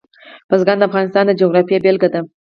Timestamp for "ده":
2.13-2.19